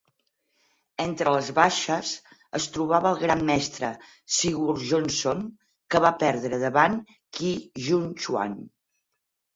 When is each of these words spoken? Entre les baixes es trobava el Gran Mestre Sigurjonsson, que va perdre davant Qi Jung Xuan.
Entre 1.03 1.33
les 1.35 1.49
baixes 1.57 2.13
es 2.61 2.65
trobava 2.77 3.11
el 3.15 3.19
Gran 3.25 3.43
Mestre 3.49 3.91
Sigurjonsson, 4.37 5.45
que 5.93 6.03
va 6.07 6.15
perdre 6.25 6.63
davant 6.67 6.97
Qi 7.39 7.53
Jung 7.89 8.09
Xuan. 8.27 8.57